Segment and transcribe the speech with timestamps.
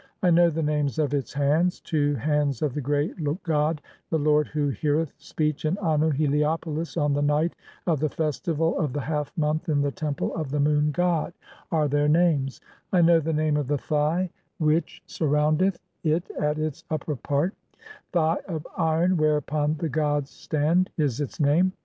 [0.21, 3.13] (12) I know "the names of its hands; 'Two hands of the great
[3.43, 7.53] god, the lord "who heareth speech in Annu (Heliopolis) on the night
[7.85, 11.33] of the "festival of the half month in the Temple of the Moon god'...
[11.71, 12.59] "(i3) [are their names].
[12.91, 15.65] I know the name of the Thigh which THE CHAPTER OF COMING FORTH FROM THE
[16.09, 16.21] NET.
[16.27, 17.53] 279 "surroundeth it at its upper part;
[18.11, 21.73] 'Thigh of iron whereupon "the gods stand' [is its name].